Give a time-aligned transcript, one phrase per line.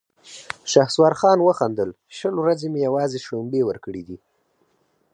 [0.71, 4.17] شهسوار خان وخندل: شل ورځې مې يواځې شړومبې ورکړې دي!